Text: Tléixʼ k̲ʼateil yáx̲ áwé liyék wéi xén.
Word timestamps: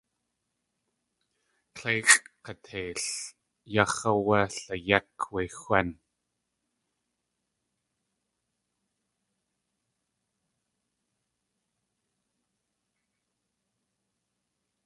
Tléixʼ 1.75 2.21
k̲ʼateil 2.43 3.01
yáx̲ 3.73 3.99
áwé 4.11 4.39
liyék 4.65 5.19
wéi 5.31 5.49
xén. 5.59 5.89